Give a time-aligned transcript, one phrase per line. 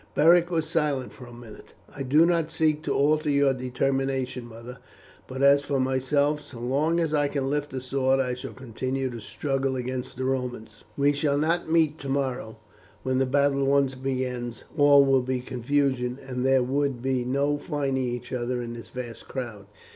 [0.15, 1.75] Beric was silent for a minute.
[1.95, 4.79] "I do not seek to alter your determination, mother,
[5.27, 9.11] but as for myself, so long as I can lift a sword I shall continue
[9.11, 10.85] to struggle against the Romans.
[10.97, 12.57] We shall not meet tomorrow;
[13.03, 18.03] when the battle once begins all will be confusion, and there would be no finding
[18.07, 19.67] each other in this vast crowd.